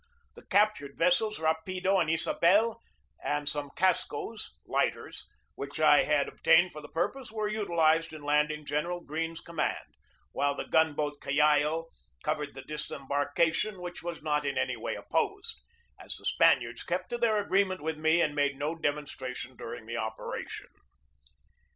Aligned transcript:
The 0.33 0.47
captured 0.47 0.97
vessels 0.97 1.37
Rapido 1.37 1.99
and 2.01 2.09
Isabel 2.09 2.81
and 3.23 3.47
some 3.47 3.69
cascoes 3.75 4.49
(lighters), 4.65 5.27
which 5.53 5.79
I 5.79 6.05
had 6.05 6.27
obtained 6.27 6.71
for 6.71 6.81
the 6.81 6.87
pur 6.89 7.11
pose, 7.11 7.31
were 7.31 7.47
utilized 7.47 8.11
in 8.11 8.23
landing 8.23 8.65
General 8.65 9.01
Greene's 9.01 9.41
command, 9.41 9.93
while 10.31 10.55
the 10.55 10.65
gun 10.67 10.93
boat 10.95 11.21
Callao 11.21 11.85
covered 12.23 12.55
the 12.55 12.63
dis 12.63 12.89
embarkation 12.89 13.79
which 13.79 14.01
was 14.01 14.23
not 14.23 14.43
in 14.43 14.57
any 14.57 14.75
way 14.75 14.95
opposed, 14.95 15.61
as 16.03 16.15
the 16.15 16.25
Spaniards 16.25 16.81
kept 16.81 17.11
to 17.11 17.19
their 17.19 17.37
agreement 17.37 17.81
with 17.83 17.99
me 17.99 18.21
and 18.21 18.33
made 18.33 18.57
no 18.57 18.73
demonstration 18.73 19.55
during 19.55 19.85
the 19.85 19.97
operation. 19.97 20.69